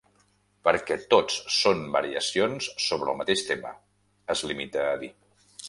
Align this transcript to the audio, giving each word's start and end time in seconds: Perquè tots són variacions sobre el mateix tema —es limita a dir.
Perquè 0.67 0.95
tots 1.11 1.35
són 1.57 1.83
variacions 1.97 2.71
sobre 2.87 3.13
el 3.13 3.21
mateix 3.21 3.47
tema 3.53 3.77
—es 4.35 4.45
limita 4.51 4.91
a 4.97 5.01
dir. 5.07 5.15